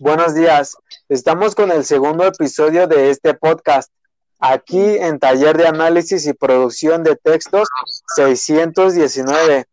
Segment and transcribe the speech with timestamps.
[0.00, 0.76] Buenos días.
[1.08, 3.92] Estamos con el segundo episodio de este podcast,
[4.38, 7.68] aquí en Taller de Análisis y Producción de Textos
[8.14, 9.66] 619.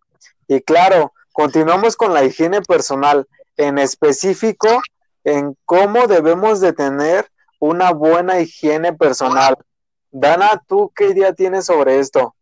[0.48, 4.82] Y claro, continuamos con la higiene personal, en específico
[5.24, 7.30] en cómo debemos de tener
[7.60, 9.56] una buena higiene personal.
[10.10, 12.34] Dana, ¿tú qué idea tienes sobre esto?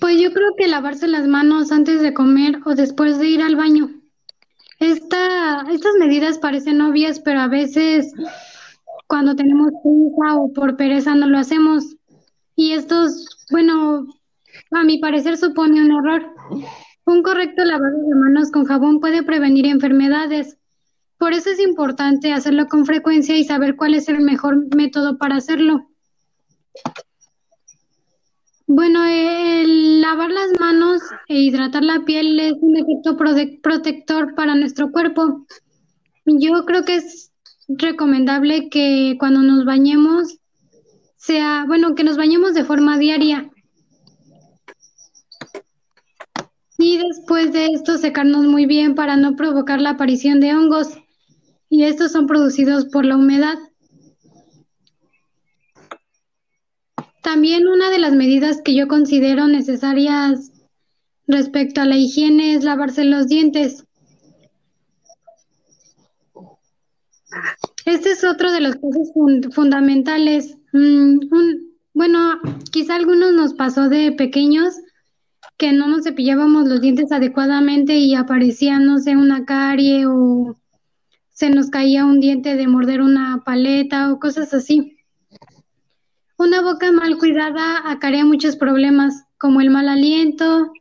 [0.00, 3.56] Pues yo creo que lavarse las manos antes de comer o después de ir al
[3.56, 4.03] baño.
[4.78, 8.12] Esta, estas medidas parecen obvias, pero a veces
[9.06, 11.96] cuando tenemos prisa o por pereza no lo hacemos.
[12.56, 14.06] Y estos, bueno,
[14.70, 16.34] a mi parecer supone un error.
[17.06, 20.56] Un correcto lavado de manos con jabón puede prevenir enfermedades.
[21.18, 25.36] Por eso es importante hacerlo con frecuencia y saber cuál es el mejor método para
[25.36, 25.88] hacerlo.
[28.66, 33.16] Bueno, el lavar las manos e hidratar la piel es un efecto
[33.62, 35.46] protector para nuestro cuerpo.
[36.24, 37.30] Yo creo que es
[37.68, 40.38] recomendable que cuando nos bañemos
[41.16, 43.50] sea, bueno, que nos bañemos de forma diaria.
[46.78, 50.88] Y después de esto secarnos muy bien para no provocar la aparición de hongos.
[51.68, 53.58] Y estos son producidos por la humedad.
[57.24, 60.52] También una de las medidas que yo considero necesarias
[61.26, 63.86] respecto a la higiene es lavarse los dientes.
[67.86, 69.08] Este es otro de los casos
[69.54, 70.58] fundamentales.
[70.74, 71.20] Mm,
[71.94, 74.74] bueno, quizá algunos nos pasó de pequeños
[75.56, 80.58] que no nos cepillábamos los dientes adecuadamente y aparecía, no sé, una carie o
[81.30, 84.93] se nos caía un diente de morder una paleta o cosas así.
[86.36, 90.72] Una boca mal cuidada acarrea muchos problemas, como el mal aliento,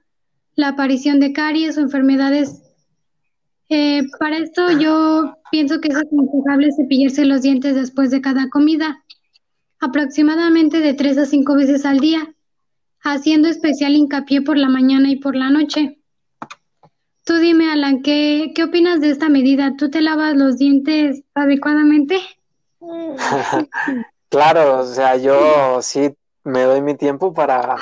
[0.56, 2.64] la aparición de caries o enfermedades.
[3.70, 9.04] Eh, para esto yo pienso que es aconsejable cepillarse los dientes después de cada comida,
[9.80, 12.34] aproximadamente de tres a cinco veces al día,
[13.02, 16.00] haciendo especial hincapié por la mañana y por la noche.
[17.26, 19.76] Tú dime, Alan, ¿qué, qué opinas de esta medida?
[19.78, 22.20] ¿Tú te lavas los dientes adecuadamente?
[24.34, 26.12] Claro, o sea, yo sí
[26.44, 27.76] me doy mi tiempo para,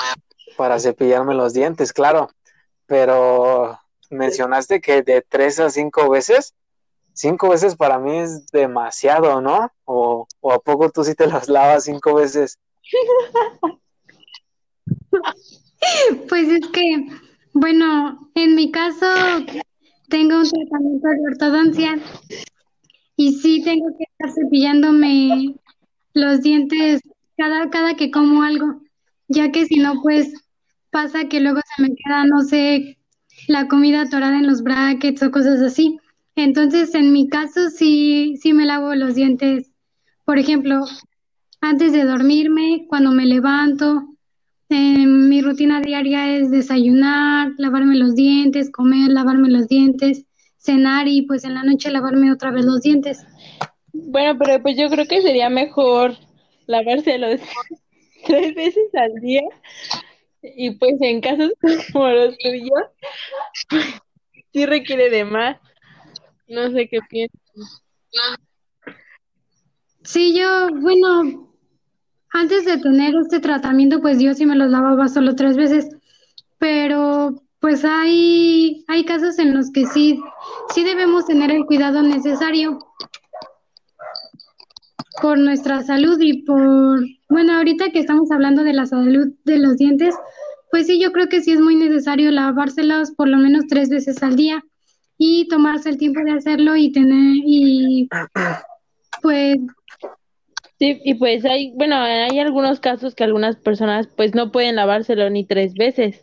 [0.58, 2.30] para cepillarme los dientes, claro,
[2.86, 3.80] pero
[4.10, 6.54] mencionaste que de tres a cinco veces,
[7.14, 9.72] cinco veces para mí es demasiado, ¿no?
[9.86, 12.60] O, o a poco tú sí te los lavas cinco veces.
[16.28, 17.08] Pues es que,
[17.54, 19.06] bueno, en mi caso
[20.10, 21.98] tengo un tratamiento de ortodoncia
[23.16, 25.56] y sí tengo que estar cepillándome
[26.14, 27.02] los dientes
[27.38, 28.82] cada, cada que como algo,
[29.28, 30.34] ya que si no, pues
[30.92, 32.98] pasa que luego se me queda, no sé,
[33.48, 35.98] la comida atorada en los brackets o cosas así.
[36.36, 39.72] Entonces, en mi caso, sí, sí me lavo los dientes.
[40.26, 40.86] Por ejemplo,
[41.62, 44.04] antes de dormirme, cuando me levanto,
[44.70, 50.26] eh, mi rutina diaria es desayunar, lavarme los dientes, comer, lavarme los dientes,
[50.58, 53.26] cenar y pues en la noche lavarme otra vez los dientes.
[53.94, 56.16] Bueno, pero pues yo creo que sería mejor
[56.66, 57.42] lavárselos
[58.26, 59.42] tres veces al día
[60.42, 61.52] y pues en casos
[61.94, 62.84] como los tuyos
[64.54, 65.58] sí requiere de más.
[66.48, 67.84] No sé qué piensas.
[70.04, 71.54] Sí, yo, bueno,
[72.34, 75.90] antes de tener este tratamiento, pues yo sí me los lavaba solo tres veces,
[76.58, 80.20] pero pues hay, hay casos en los que sí,
[80.74, 82.80] sí debemos tener el cuidado necesario
[85.22, 87.00] por nuestra salud y por,
[87.30, 90.16] bueno, ahorita que estamos hablando de la salud de los dientes,
[90.72, 94.22] pues sí, yo creo que sí es muy necesario lavárselos por lo menos tres veces
[94.24, 94.64] al día
[95.18, 98.10] y tomarse el tiempo de hacerlo y tener, y
[99.22, 99.58] pues...
[100.80, 105.30] Sí, y pues hay, bueno, hay algunos casos que algunas personas pues no pueden lavárselo
[105.30, 106.22] ni tres veces.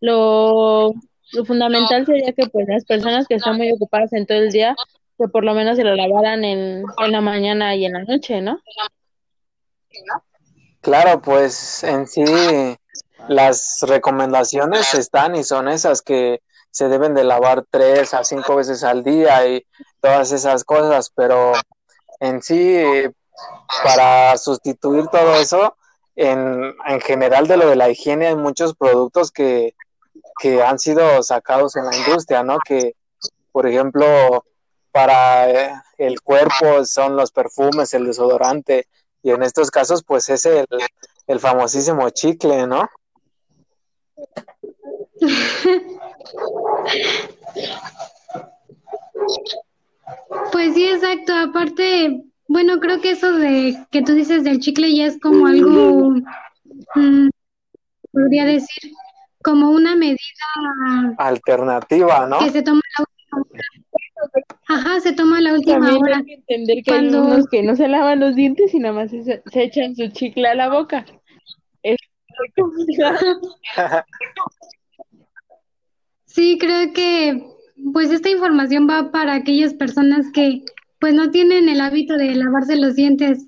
[0.00, 0.92] Lo,
[1.32, 4.74] lo fundamental sería que pues las personas que están muy ocupadas en todo el día
[5.18, 8.40] que por lo menos se lo lavaran en, en la mañana y en la noche,
[8.40, 8.60] ¿no?
[10.80, 12.24] Claro, pues en sí
[13.28, 16.40] las recomendaciones están y son esas que
[16.70, 19.64] se deben de lavar tres a cinco veces al día y
[20.00, 21.52] todas esas cosas, pero
[22.20, 22.82] en sí
[23.84, 25.76] para sustituir todo eso,
[26.16, 29.74] en, en general de lo de la higiene hay muchos productos que,
[30.40, 32.58] que han sido sacados en la industria, ¿no?
[32.58, 32.94] Que,
[33.52, 34.44] por ejemplo,
[34.94, 38.86] para eh, el cuerpo son los perfumes, el desodorante,
[39.24, 40.66] y en estos casos pues es el,
[41.26, 42.88] el famosísimo chicle, ¿no?
[50.52, 51.34] Pues sí, exacto.
[51.34, 56.14] Aparte, bueno, creo que eso de que tú dices del chicle ya es como algo,
[56.94, 57.28] mm,
[58.12, 58.92] podría decir,
[59.42, 60.18] como una medida
[61.18, 62.38] alternativa, ¿no?
[62.38, 63.04] Que se toma la
[64.74, 66.16] Ajá, se toma la última También hora.
[66.18, 69.10] hay que entender que hay unos que no se lavan los dientes y nada más
[69.10, 71.06] se, se echan su chicle a la boca.
[71.82, 71.96] Es
[76.26, 77.44] Sí, creo que
[77.92, 80.64] pues esta información va para aquellas personas que
[80.98, 83.46] pues no tienen el hábito de lavarse los dientes,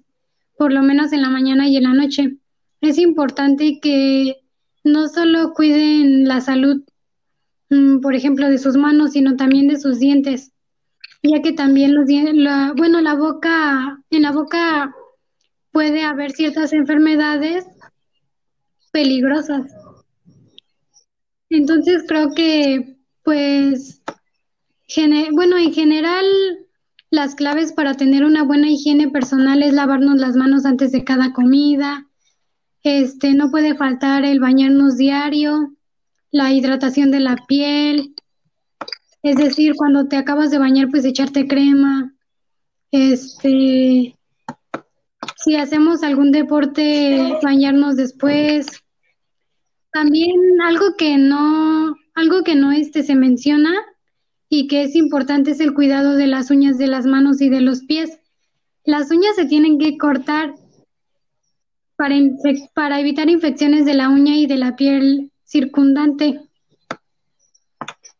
[0.57, 2.37] por lo menos en la mañana y en la noche.
[2.81, 4.37] Es importante que
[4.85, 6.83] no solo cuiden la salud,
[7.71, 10.53] mm, por ejemplo, de sus manos, sino también de sus dientes,
[11.29, 14.95] ya que también los dientes, la, bueno, la boca, en la boca
[15.71, 17.67] puede haber ciertas enfermedades
[18.93, 19.71] peligrosas.
[21.51, 24.03] Entonces creo que, pues,
[25.33, 26.27] bueno, en general,
[27.11, 31.33] las claves para tener una buena higiene personal es lavarnos las manos antes de cada
[31.33, 32.07] comida.
[32.83, 35.75] Este, no puede faltar el bañarnos diario,
[36.31, 38.15] la hidratación de la piel,
[39.27, 42.15] es decir, cuando te acabas de bañar, pues echarte crema.
[42.93, 44.15] Este,
[45.37, 48.67] si hacemos algún deporte, bañarnos después.
[49.91, 53.75] También algo que no, algo que no este se menciona
[54.49, 57.61] y que es importante es el cuidado de las uñas de las manos y de
[57.61, 58.21] los pies.
[58.85, 60.55] Las uñas se tienen que cortar
[61.97, 62.15] para,
[62.75, 66.46] para evitar infecciones de la uña y de la piel circundante.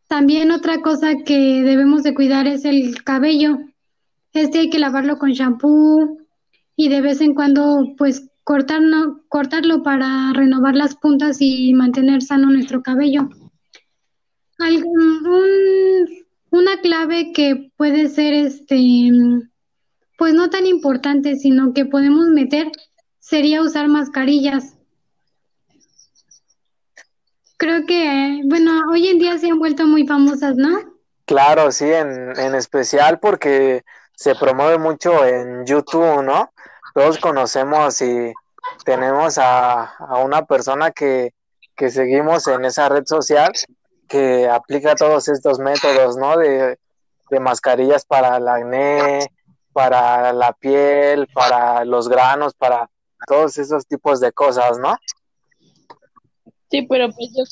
[0.07, 3.59] También otra cosa que debemos de cuidar es el cabello.
[4.33, 6.17] Este hay que lavarlo con shampoo
[6.75, 12.49] y de vez en cuando pues cortarlo, cortarlo para renovar las puntas y mantener sano
[12.49, 13.29] nuestro cabello
[16.49, 19.11] una clave que puede ser este
[20.17, 22.71] pues no tan importante sino que podemos meter
[23.19, 24.76] sería usar mascarillas
[27.57, 30.79] creo que bueno hoy en día se han vuelto muy famosas no
[31.25, 33.83] claro sí en, en especial porque
[34.15, 36.51] se promueve mucho en YouTube no
[36.93, 38.33] todos conocemos y
[38.85, 41.33] tenemos a, a una persona que,
[41.75, 43.51] que seguimos en esa red social
[44.07, 46.37] que aplica todos estos métodos, ¿no?
[46.37, 46.77] De,
[47.41, 49.19] mascarillas para el acné,
[49.73, 52.89] para la piel, para los granos, para
[53.27, 54.95] todos esos tipos de cosas, ¿no?
[56.69, 57.43] Sí, pero pues yo,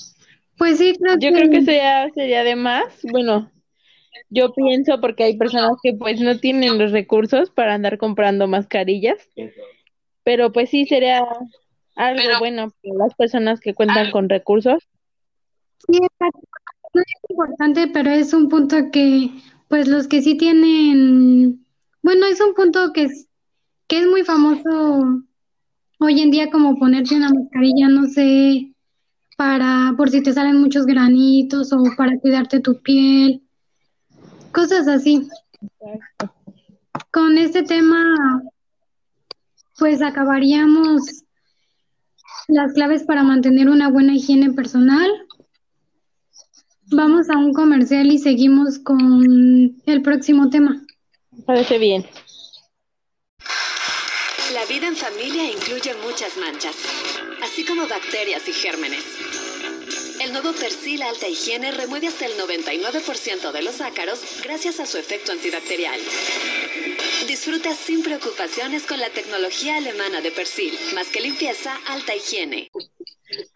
[0.58, 3.52] pues sí, creo yo creo que sería, sería de más, bueno,
[4.30, 9.30] yo pienso porque hay personas que pues no tienen los recursos para andar comprando mascarillas,
[10.24, 11.26] pero pues sí sería
[11.96, 14.84] algo bueno para las personas que cuentan con recursos.
[15.88, 16.00] Sí,
[16.94, 19.30] No es importante, pero es un punto que,
[19.68, 21.66] pues los que sí tienen,
[22.02, 23.28] bueno, es un punto que es,
[23.88, 25.24] que es muy famoso
[26.00, 28.75] hoy en día como ponerte una mascarilla, no sé,
[29.36, 33.42] para, por si te salen muchos granitos o para cuidarte tu piel,
[34.52, 35.28] cosas así.
[37.12, 38.44] Con este tema,
[39.78, 41.24] pues acabaríamos
[42.48, 45.10] las claves para mantener una buena higiene personal.
[46.92, 50.82] Vamos a un comercial y seguimos con el próximo tema.
[51.46, 52.06] Parece bien.
[54.54, 56.76] La vida en familia incluye muchas manchas,
[57.56, 59.02] así como bacterias y gérmenes.
[60.20, 64.98] El nuevo Persil Alta Higiene remueve hasta el 99% de los ácaros gracias a su
[64.98, 65.98] efecto antibacterial.
[67.30, 72.72] Disfruta sin preocupaciones con la tecnología alemana de Persil, más que limpieza, alta higiene.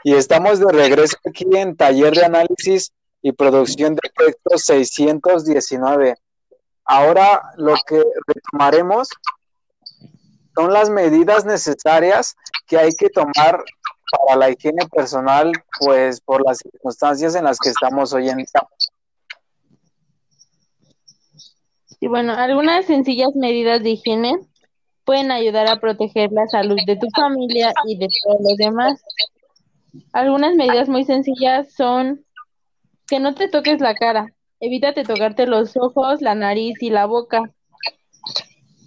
[0.06, 6.16] Y estamos de regreso aquí en Taller de Análisis y producción de efectos 619.
[6.86, 9.10] Ahora lo que retomaremos
[10.56, 12.38] son las medidas necesarias
[12.70, 13.64] que hay que tomar
[14.12, 18.68] para la higiene personal, pues por las circunstancias en las que estamos hoy en día.
[22.00, 24.40] Y bueno, algunas sencillas medidas de higiene
[25.04, 29.02] pueden ayudar a proteger la salud de tu familia y de todos los demás.
[30.14, 32.24] Algunas medidas muy sencillas son
[33.08, 34.28] que no te toques la cara.
[34.60, 37.42] Evítate tocarte los ojos, la nariz y la boca.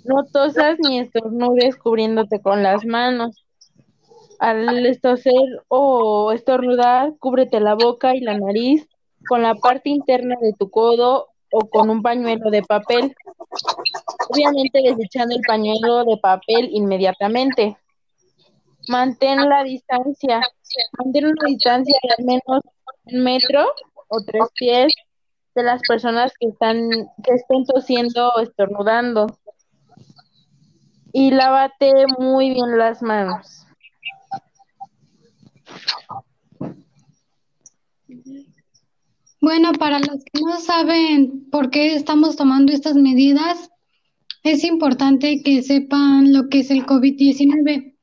[0.05, 3.42] No tosas ni estornudes cubriéndote con las manos.
[4.43, 8.89] Al estoser o estornudar, cúbrete la boca y la nariz
[9.29, 13.15] con la parte interna de tu codo o con un pañuelo de papel.
[14.29, 17.77] Obviamente desechando el pañuelo de papel inmediatamente.
[18.89, 20.41] Mantén la distancia.
[20.99, 22.63] Mantén una distancia de al menos
[23.05, 23.65] un metro
[24.09, 24.93] o tres pies
[25.55, 26.91] de las personas que están,
[27.23, 29.39] que estén tosiendo o estornudando.
[31.13, 33.62] Y lávate muy bien las manos.
[39.41, 43.71] Bueno, para los que no saben por qué estamos tomando estas medidas,
[44.45, 47.95] es importante que sepan lo que es el COVID-19.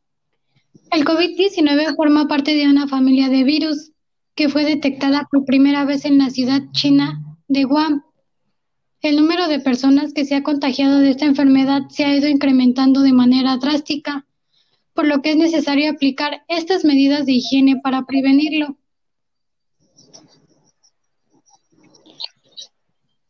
[0.91, 3.91] El COVID-19 forma parte de una familia de virus
[4.35, 8.03] que fue detectada por primera vez en la ciudad china de Guam.
[9.01, 13.01] El número de personas que se ha contagiado de esta enfermedad se ha ido incrementando
[13.01, 14.25] de manera drástica,
[15.00, 18.75] por lo que es necesario aplicar estas medidas de higiene para prevenirlo.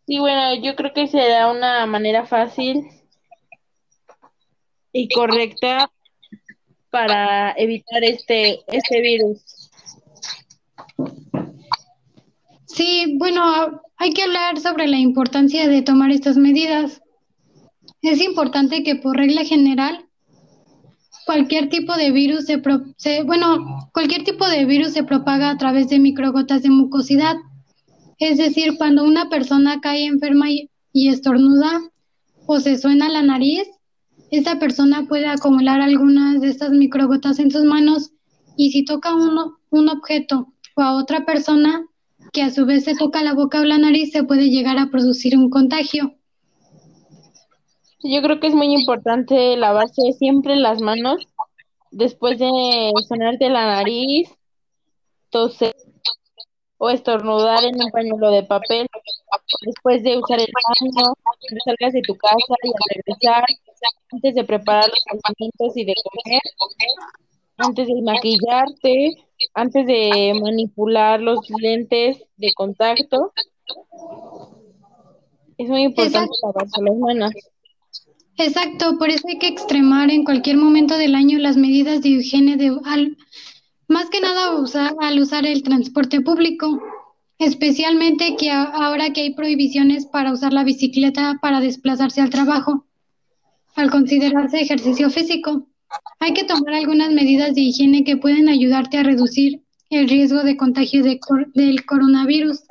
[0.07, 2.87] Sí, bueno, yo creo que será una manera fácil
[4.91, 5.91] y correcta
[6.89, 9.69] para evitar este, este virus.
[12.65, 17.03] Sí, bueno, hay que hablar sobre la importancia de tomar estas medidas.
[18.01, 20.08] Es importante que por regla general
[21.29, 22.59] cualquier tipo de virus se,
[22.97, 27.35] se, bueno, cualquier tipo de virus se propaga a través de microgotas de mucosidad.
[28.17, 31.81] Es decir, cuando una persona cae enferma y, estornuda
[32.47, 33.67] o se suena la nariz,
[34.31, 38.09] esta persona puede acumular algunas de estas microgotas en sus manos
[38.57, 41.85] y si toca uno, un objeto o a otra persona
[42.33, 44.89] que a su vez se toca la boca o la nariz, se puede llegar a
[44.89, 46.15] producir un contagio.
[48.01, 51.27] Yo creo que es muy importante lavarse siempre las manos
[51.91, 54.29] después de sonarte la nariz,
[55.29, 55.75] toser
[56.77, 58.87] o estornudar en un pañuelo de papel,
[59.65, 63.43] después de usar el baño, cuando salgas de tu casa y al regresar,
[64.13, 66.41] antes de preparar los alimentos y de comer,
[67.57, 73.33] antes de maquillarte, antes de manipular los lentes de contacto.
[75.57, 77.33] Es muy importante lavarse las manos.
[78.39, 82.55] Exacto, por eso hay que extremar en cualquier momento del año las medidas de higiene
[82.55, 83.17] de al,
[83.89, 86.81] más que nada usar, al usar el transporte público,
[87.37, 92.85] especialmente que ahora que hay prohibiciones para usar la bicicleta para desplazarse al trabajo,
[93.75, 95.67] al considerarse ejercicio físico.
[96.21, 100.55] Hay que tomar algunas medidas de higiene que pueden ayudarte a reducir el riesgo de
[100.55, 101.19] contagio de
[101.55, 102.63] del coronavirus.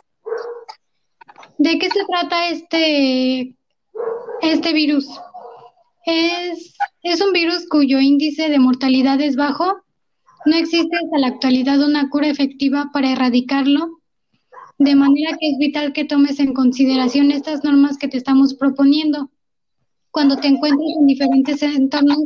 [1.59, 3.55] ¿De qué se trata este,
[4.41, 5.11] este virus?
[6.11, 9.83] Es, es un virus cuyo índice de mortalidad es bajo.
[10.47, 14.01] No existe hasta la actualidad una cura efectiva para erradicarlo,
[14.79, 19.31] de manera que es vital que tomes en consideración estas normas que te estamos proponiendo
[20.11, 22.19] cuando te encuentres en diferentes entornos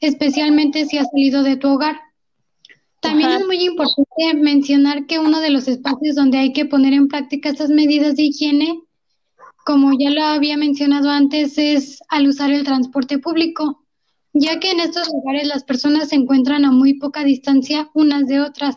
[0.00, 2.00] especialmente si has salido de tu hogar.
[3.00, 7.08] También es muy importante mencionar que uno de los espacios donde hay que poner en
[7.08, 8.80] práctica estas medidas de higiene,
[9.64, 13.84] como ya lo había mencionado antes, es al usar el transporte público,
[14.32, 18.40] ya que en estos lugares las personas se encuentran a muy poca distancia unas de
[18.40, 18.76] otras,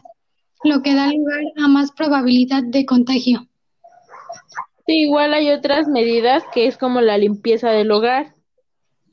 [0.63, 3.47] lo que da lugar a más probabilidad de contagio.
[4.85, 8.35] Sí, igual hay otras medidas que es como la limpieza del hogar.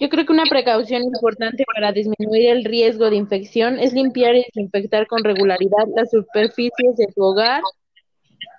[0.01, 4.45] Yo creo que una precaución importante para disminuir el riesgo de infección es limpiar y
[4.45, 7.63] desinfectar con regularidad las superficies de tu hogar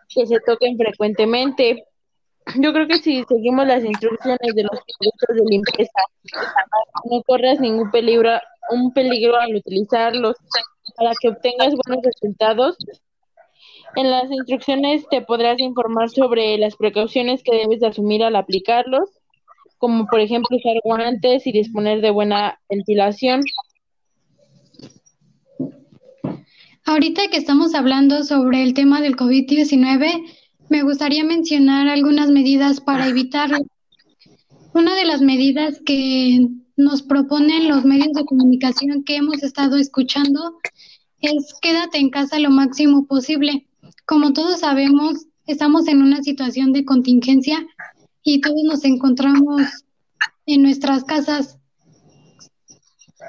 [0.08, 1.84] que se toquen frecuentemente.
[2.60, 6.00] Yo creo que si seguimos las instrucciones de los productos de limpieza,
[7.10, 8.32] no corras ningún peligro,
[8.70, 10.36] un peligro al utilizarlos
[10.96, 12.78] para que obtengas buenos resultados.
[13.96, 19.10] En las instrucciones te podrás informar sobre las precauciones que debes de asumir al aplicarlos
[19.82, 23.42] como por ejemplo usar guantes y disponer de buena ventilación.
[26.86, 30.24] Ahorita que estamos hablando sobre el tema del COVID-19,
[30.72, 33.58] me gustaría mencionar algunas medidas para evitarlo.
[34.74, 36.48] Una de las medidas que
[36.78, 40.60] nos proponen los medios de comunicación que hemos estado escuchando
[41.20, 43.68] es quédate en casa lo máximo posible.
[44.06, 47.68] Como todos sabemos, estamos en una situación de contingencia
[48.24, 49.62] y todos nos encontramos
[50.46, 51.58] en nuestras casas.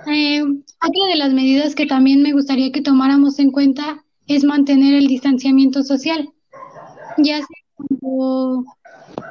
[0.07, 4.95] Eh, otra de las medidas que también me gustaría que tomáramos en cuenta es mantener
[4.95, 6.33] el distanciamiento social.
[7.19, 8.64] Ya sea cuando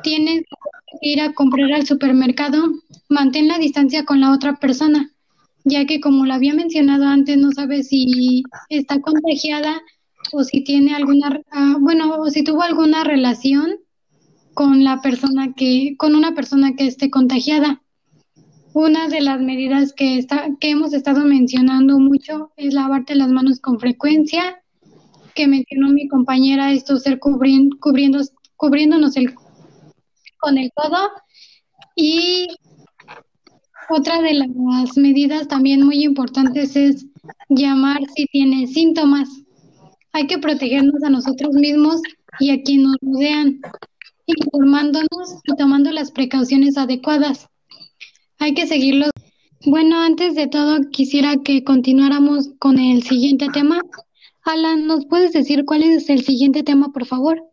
[0.03, 0.43] tienes
[1.01, 2.63] que ir a comprar al supermercado,
[3.09, 5.11] mantén la distancia con la otra persona,
[5.63, 9.81] ya que como lo había mencionado antes, no sabes si está contagiada
[10.31, 13.79] o si tiene alguna, ah, bueno, o si tuvo alguna relación
[14.53, 17.81] con la persona que, con una persona que esté contagiada.
[18.73, 23.59] Una de las medidas que, está, que hemos estado mencionando mucho es lavarte las manos
[23.59, 24.63] con frecuencia,
[25.33, 27.77] que mencionó mi compañera, esto ser cubriendo,
[28.55, 29.33] cubriéndonos el
[30.37, 31.09] con el codo
[31.95, 32.47] y
[33.89, 37.05] otra de las medidas también muy importantes es
[37.49, 39.29] llamar si tiene síntomas.
[40.13, 42.01] Hay que protegernos a nosotros mismos
[42.39, 43.59] y a quienes nos rodean,
[44.25, 47.47] informándonos y tomando las precauciones adecuadas.
[48.39, 49.11] Hay que seguirlos.
[49.65, 53.81] Bueno, antes de todo quisiera que continuáramos con el siguiente tema.
[54.43, 57.43] Alan, ¿nos puedes decir cuál es el siguiente tema, por favor?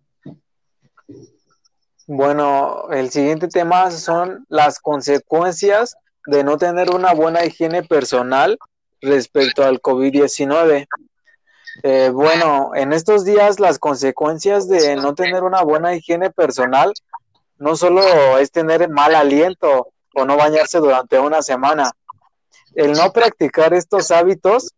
[2.07, 8.59] Bueno, el siguiente tema son las consecuencias de no tener una buena higiene personal
[9.03, 10.87] respecto al COVID-19.
[11.83, 16.93] Eh, bueno, en estos días las consecuencias de no tener una buena higiene personal
[17.59, 21.91] no solo es tener mal aliento o no bañarse durante una semana.
[22.75, 24.73] El no practicar estos hábitos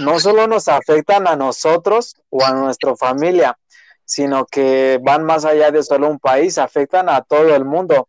[0.00, 3.58] no solo nos afectan a nosotros o a nuestra familia,
[4.04, 8.08] sino que van más allá de solo un país, afectan a todo el mundo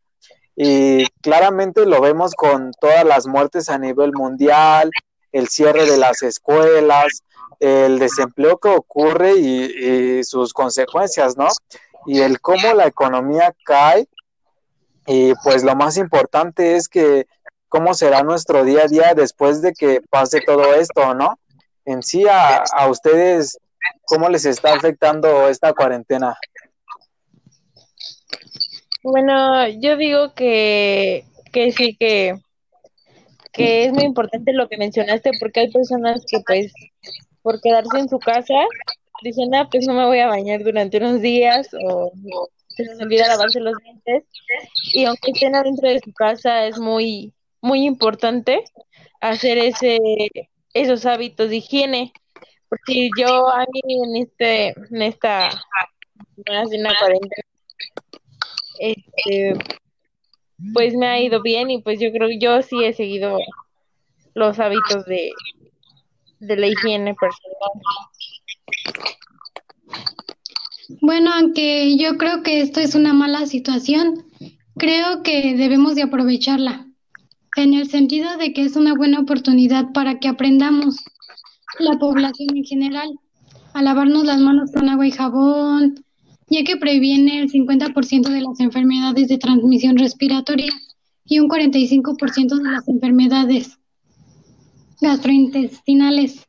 [0.60, 4.90] y claramente lo vemos con todas las muertes a nivel mundial,
[5.32, 7.24] el cierre de las escuelas,
[7.60, 11.48] el desempleo que ocurre y, sus consecuencias, ¿no?
[12.08, 14.08] Y el cómo la economía cae
[15.06, 17.28] y pues lo más importante es que
[17.70, 21.40] cómo será nuestro día a día después de que pase todo esto, ¿no?
[21.88, 23.58] En sí, a, a ustedes,
[24.04, 26.38] ¿cómo les está afectando esta cuarentena?
[29.04, 32.36] Bueno, yo digo que, que sí, que,
[33.54, 36.74] que es muy importante lo que mencionaste porque hay personas que pues
[37.42, 38.66] por quedarse en su casa
[39.22, 42.12] dicen, ah, pues no me voy a bañar durante unos días o,
[42.68, 44.26] se les olvida lavarse los dientes
[44.92, 48.62] y aunque estén adentro de su casa es muy, muy importante
[49.22, 49.98] hacer ese,
[50.82, 52.14] esos hábitos de higiene.
[52.70, 55.50] Porque yo a mí en este, en esta,
[56.46, 57.44] en una cuarentena
[58.80, 59.54] este,
[60.74, 63.38] pues me ha ido bien y pues yo creo que yo sí he seguido
[64.34, 65.32] los hábitos de,
[66.40, 67.72] de la higiene personal.
[71.02, 74.26] Bueno, aunque yo creo que esto es una mala situación,
[74.78, 76.87] creo que debemos de aprovecharla,
[77.58, 81.04] en el sentido de que es una buena oportunidad para que aprendamos
[81.80, 83.20] la población en general
[83.74, 86.04] a lavarnos las manos con agua y jabón,
[86.50, 90.72] ya que previene el 50% de las enfermedades de transmisión respiratoria
[91.26, 93.78] y un 45% de las enfermedades
[95.02, 96.48] gastrointestinales.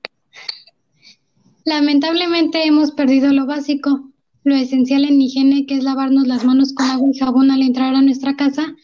[1.64, 4.10] Lamentablemente hemos perdido lo básico,
[4.44, 7.94] lo esencial en higiene, que es lavarnos las manos con agua y jabón al entrar
[7.94, 8.74] a nuestra casa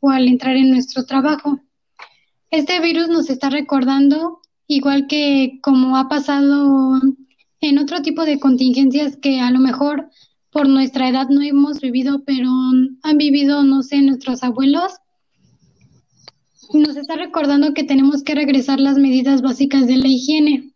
[0.00, 1.60] o al entrar en nuestro trabajo.
[2.52, 7.00] Este virus nos está recordando, igual que como ha pasado
[7.62, 10.10] en otro tipo de contingencias que a lo mejor
[10.50, 12.50] por nuestra edad no hemos vivido, pero
[13.02, 14.92] han vivido, no sé, nuestros abuelos.
[16.74, 20.74] Nos está recordando que tenemos que regresar las medidas básicas de la higiene.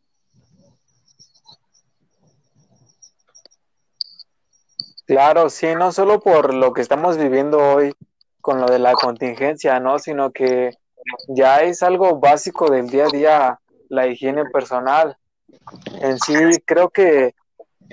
[5.04, 7.92] Claro, sí, no solo por lo que estamos viviendo hoy
[8.40, 9.98] con lo de la contingencia, ¿no?
[9.98, 10.70] Sino que
[11.28, 15.16] ya es algo básico del día a día la higiene personal.
[16.00, 17.34] En sí, creo que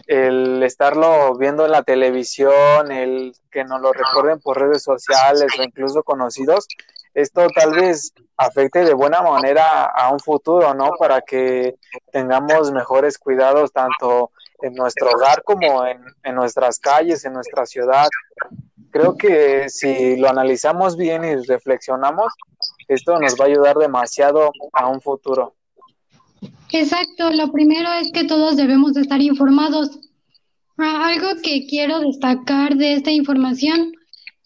[0.08, 5.64] el estarlo viendo en la televisión, el que nos lo recuerden por redes sociales o
[5.64, 6.68] incluso conocidos,
[7.14, 10.92] esto tal vez afecte de buena manera a un futuro, ¿no?
[10.98, 11.76] Para que
[12.12, 18.08] tengamos mejores cuidados tanto en nuestro hogar como en, en nuestras calles, en nuestra ciudad.
[18.90, 22.34] Creo que si lo analizamos bien y reflexionamos,
[22.88, 25.56] esto nos va a ayudar demasiado a un futuro.
[26.72, 30.00] Exacto, lo primero es que todos debemos de estar informados.
[30.78, 33.94] Ah, algo que quiero destacar de esta información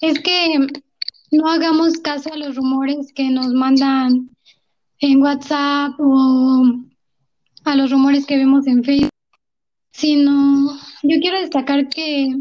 [0.02, 0.67] es que
[1.32, 4.30] no hagamos caso a los rumores que nos mandan
[5.00, 6.65] en WhatsApp o
[7.63, 9.12] a los rumores que vemos en Facebook,
[9.91, 12.36] sino yo quiero destacar que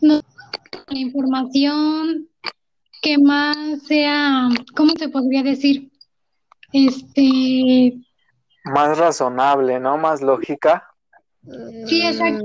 [0.00, 0.20] no
[0.88, 2.29] la información
[3.00, 5.90] que más sea, ¿cómo se podría decir?
[6.72, 7.94] Este.
[8.64, 9.98] Más razonable, ¿no?
[9.98, 10.86] Más lógica.
[11.86, 12.44] Sí, exacto.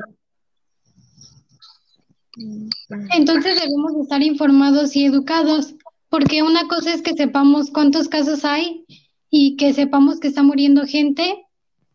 [3.14, 5.76] Entonces debemos estar informados y educados,
[6.10, 8.86] porque una cosa es que sepamos cuántos casos hay
[9.30, 11.46] y que sepamos que está muriendo gente,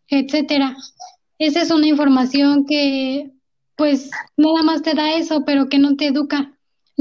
[0.09, 0.77] etcétera.
[1.39, 3.33] Esa es una información que,
[3.77, 6.53] pues, nada más te da eso, pero que no te educa.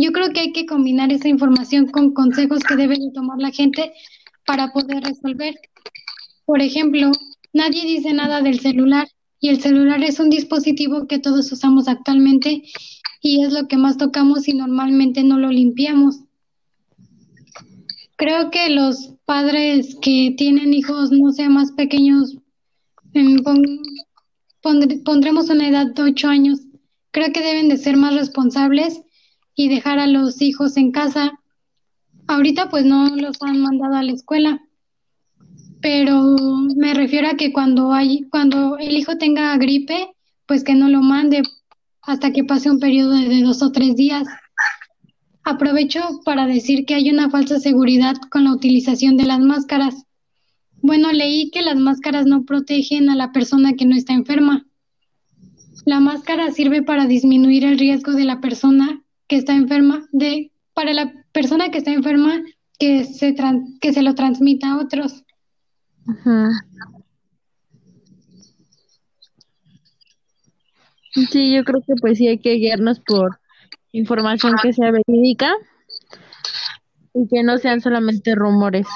[0.02, 3.92] Yo creo que hay que combinar esa información con consejos que debe tomar la gente
[4.46, 5.60] para poder resolver.
[6.46, 7.12] Por ejemplo,
[7.52, 9.10] nadie dice nada del celular
[9.42, 12.64] y el celular es un dispositivo que todos usamos actualmente
[13.22, 16.22] y es lo que más tocamos y normalmente no lo limpiamos.
[18.16, 22.38] Creo que los padres que tienen hijos, no sé, más pequeños,
[25.04, 26.62] pondremos una edad de ocho años,
[27.12, 29.02] creo que deben de ser más responsables
[29.60, 31.38] y dejar a los hijos en casa.
[32.28, 34.62] Ahorita pues no los han mandado a la escuela,
[35.82, 36.38] pero
[36.78, 41.02] me refiero a que cuando hay, cuando el hijo tenga gripe, pues que no lo
[41.02, 41.44] mande
[42.02, 44.26] hasta que pase un periodo de dos o tres días.
[45.44, 50.06] Aprovecho para decir que hay una falsa seguridad con la utilización de las máscaras.
[50.82, 54.66] Bueno, leí que las máscaras no protegen a la persona que no está enferma.
[55.84, 60.92] La máscara sirve para disminuir el riesgo de la persona que está enferma, de para
[60.92, 62.42] la persona que está enferma
[62.78, 63.36] que se
[63.80, 65.24] que se lo transmita a otros.
[71.32, 73.40] Sí, yo creo que pues sí hay que guiarnos por
[73.92, 75.54] información que sea verídica
[77.14, 78.88] y que no sean solamente rumores.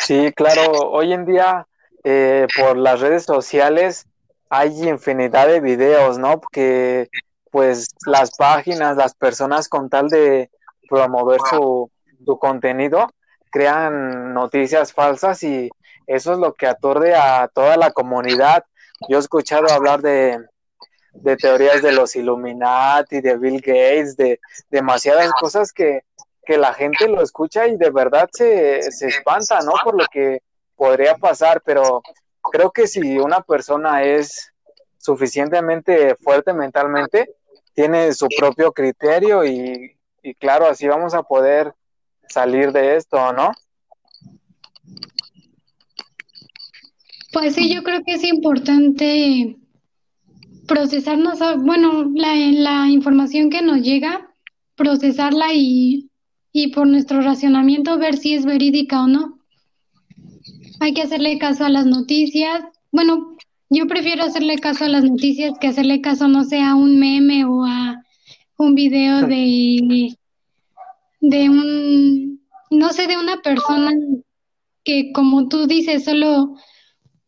[0.00, 1.68] Sí, claro, hoy en día
[2.02, 4.06] eh, por las redes sociales
[4.50, 6.40] hay infinidad de videos, ¿no?
[6.40, 7.08] Porque
[7.52, 10.50] pues las páginas, las personas con tal de
[10.88, 11.90] promover su,
[12.40, 13.08] contenido,
[13.50, 15.68] crean noticias falsas y
[16.06, 18.64] eso es lo que aturde a toda la comunidad.
[19.08, 20.42] Yo he escuchado hablar de,
[21.12, 26.04] de teorías de los Illuminati, de Bill Gates, de demasiadas cosas que,
[26.46, 29.72] que la gente lo escucha y de verdad se, se espanta, ¿no?
[29.84, 30.40] Por lo que
[30.74, 32.00] podría pasar, pero
[32.50, 34.52] creo que si una persona es
[34.96, 37.34] suficientemente fuerte mentalmente,
[37.74, 41.74] tiene su propio criterio y, y claro, así vamos a poder
[42.28, 43.52] salir de esto, ¿no?
[47.32, 49.56] Pues sí, yo creo que es importante
[50.66, 54.30] procesarnos, bueno, la, la información que nos llega,
[54.74, 56.10] procesarla y,
[56.52, 59.38] y por nuestro racionamiento ver si es verídica o no.
[60.80, 62.64] Hay que hacerle caso a las noticias.
[62.90, 63.36] Bueno,
[63.72, 67.44] yo prefiero hacerle caso a las noticias que hacerle caso, no sé, a un meme
[67.46, 68.02] o a
[68.58, 70.14] un video de,
[71.20, 73.92] de un, no sé, de una persona
[74.84, 76.54] que como tú dices, solo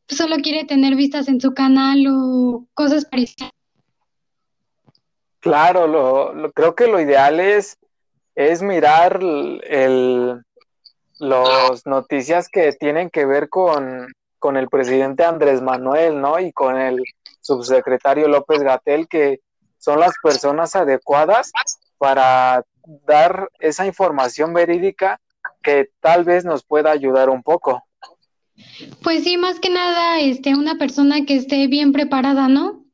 [0.07, 3.51] solo quiere tener vistas en su canal o cosas parecidas.
[5.41, 7.79] Claro, lo, creo que lo ideal es,
[8.35, 10.43] es mirar el,
[11.21, 14.09] los noticias que tienen que ver con,
[14.45, 16.39] con el presidente Andrés Manuel, ¿no?
[16.39, 17.03] Y con el
[17.41, 19.41] subsecretario López Gatel, que
[19.79, 21.51] son las personas adecuadas
[21.97, 22.63] para
[23.07, 25.19] dar esa información verídica
[25.63, 27.85] que tal vez nos pueda ayudar un poco.
[29.03, 32.85] Pues sí, más que nada, este, una persona que esté bien preparada, ¿no?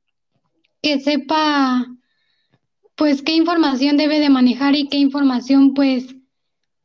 [0.81, 1.85] Que sepa,
[2.95, 6.15] pues, qué información debe de manejar y qué información, pues,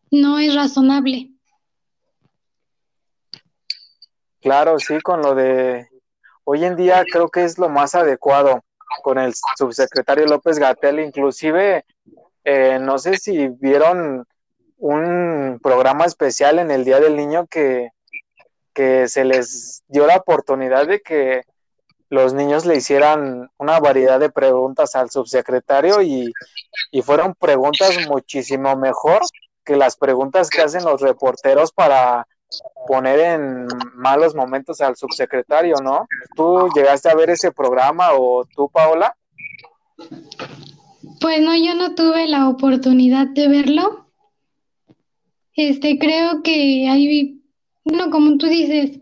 [0.10, 1.35] no es razonable.
[4.45, 5.89] Claro, sí, con lo de
[6.43, 8.63] hoy en día creo que es lo más adecuado
[9.01, 11.84] con el subsecretario López Gatel, inclusive,
[12.43, 14.27] eh, no sé si vieron
[14.77, 17.89] un programa especial en el Día del Niño que
[18.75, 21.43] que se les dio la oportunidad de que
[22.10, 26.31] los niños le hicieran una variedad de preguntas al subsecretario y,
[27.01, 29.21] fueron preguntas muchísimo mejor
[29.63, 32.27] que las preguntas que hacen los reporteros para
[32.88, 36.08] poner en malos momentos al subsecretario, ¿no?
[36.36, 39.15] ¿Tú llegaste a ver ese programa o tú, Paola?
[41.20, 44.08] Pues no, yo no tuve la oportunidad de verlo.
[45.56, 47.36] Este, creo que hay
[47.86, 49.00] bueno, como tú dices,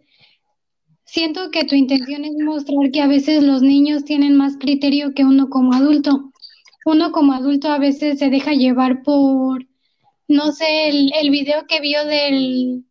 [1.06, 5.24] siento que tu intención es mostrar que a veces los niños tienen más criterio que
[5.24, 6.32] uno como adulto.
[6.86, 9.66] Uno como adulto a veces se deja llevar por,
[10.28, 12.84] no sé, el, el video que vio del,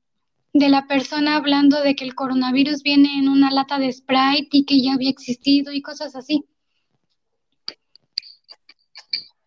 [0.52, 4.64] de la persona hablando de que el coronavirus viene en una lata de Sprite y
[4.64, 6.46] que ya había existido y cosas así.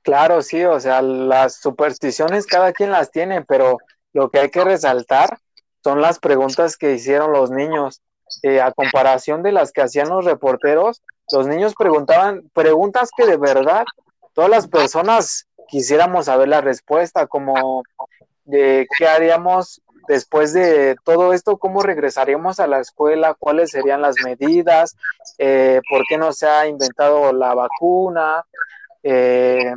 [0.02, 3.78] Claro, sí, o sea, las supersticiones cada quien las tiene, pero
[4.14, 5.40] lo que hay que resaltar
[5.84, 8.02] son las preguntas que hicieron los niños.
[8.42, 13.38] Eh, a comparación de las que hacían los reporteros, los niños preguntaban preguntas que de
[13.38, 13.86] verdad
[14.34, 17.84] todas las personas quisiéramos saber la respuesta, como
[18.46, 24.16] de qué haríamos después de todo esto, cómo regresaríamos a la escuela, cuáles serían las
[24.24, 24.96] medidas,
[25.38, 28.46] eh, por qué no se ha inventado la vacuna,
[29.04, 29.74] eh,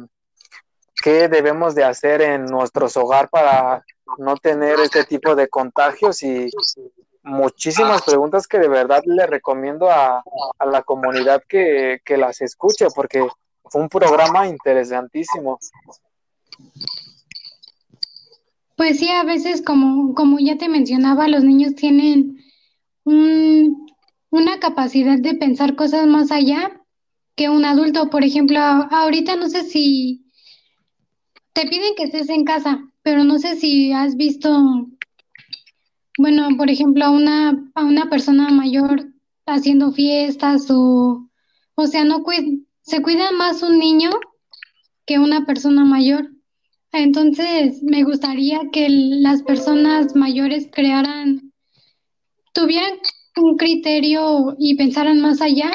[1.02, 3.84] qué debemos de hacer en nuestros hogares para
[4.18, 6.50] no tener este tipo de contagios y
[7.22, 10.22] muchísimas preguntas que de verdad le recomiendo a,
[10.66, 13.26] la comunidad que, las escuche, porque
[13.64, 15.58] fue un programa interesantísimo.
[18.78, 22.38] Pues sí, a veces como, como ya te mencionaba, los niños tienen
[23.04, 26.80] una capacidad de pensar cosas más allá
[27.34, 28.08] que un adulto.
[28.08, 30.30] Por ejemplo, ahorita no sé si
[31.54, 34.48] te piden que estés en casa, pero no sé si has visto,
[36.16, 39.12] bueno, por ejemplo, a una, a una persona mayor
[39.44, 41.28] haciendo fiestas o,
[41.74, 42.24] o sea, no
[42.82, 44.10] se cuida más un niño
[45.04, 46.37] que una persona mayor.
[46.92, 51.52] Entonces, me gustaría que las personas mayores crearan,
[52.52, 52.94] tuvieran
[53.36, 55.70] un criterio y pensaran más allá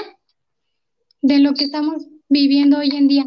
[1.21, 3.25] de lo que estamos viviendo hoy en día.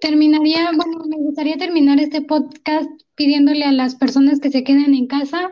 [0.00, 5.06] Terminaría, bueno, me gustaría terminar este podcast pidiéndole a las personas que se queden en
[5.06, 5.50] casa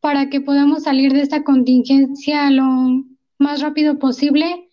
[0.00, 3.04] para que podamos salir de esta contingencia lo
[3.38, 4.68] más rápido posible.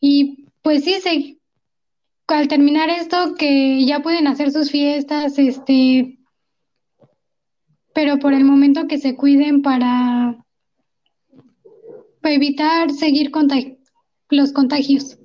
[0.00, 1.38] Y pues sí, se,
[2.26, 6.18] al terminar esto, que ya pueden hacer sus fiestas, este,
[7.94, 10.36] pero por el momento que se cuiden para,
[12.20, 13.30] para evitar seguir
[14.30, 15.18] los contagios.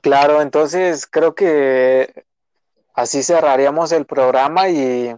[0.00, 2.24] Claro, entonces creo que
[2.94, 5.14] así cerraríamos el programa y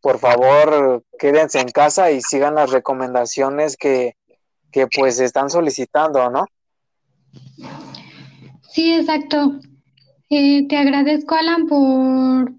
[0.00, 4.16] por favor quédense en casa y sigan las recomendaciones que,
[4.70, 6.46] que pues están solicitando, ¿no?
[8.68, 9.60] Sí, exacto.
[10.30, 12.52] Eh, te agradezco, Alan, por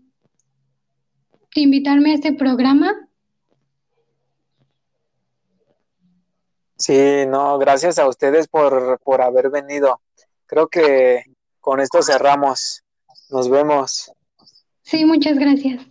[1.56, 2.95] invitarme a este programa.
[6.78, 10.02] Sí, no, gracias a ustedes por, por haber venido.
[10.45, 11.24] Creo que
[11.60, 12.84] con esto cerramos.
[13.30, 14.12] Nos vemos.
[14.82, 15.86] Sí, muchas gracias.